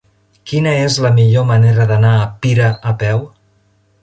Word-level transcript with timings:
Quina 0.51 0.71
és 0.85 0.95
la 1.07 1.11
millor 1.19 1.45
manera 1.49 1.85
d'anar 1.93 2.15
a 2.23 2.27
Pira 2.47 2.71
a 2.93 2.99
peu? 3.05 3.23